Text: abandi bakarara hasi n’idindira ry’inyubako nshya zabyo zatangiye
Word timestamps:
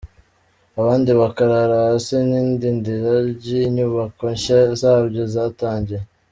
abandi 0.79 1.11
bakarara 1.19 1.75
hasi 1.87 2.15
n’idindira 2.29 3.11
ry’inyubako 3.31 4.23
nshya 4.35 4.59
zabyo 4.81 5.23
zatangiye 5.35 6.01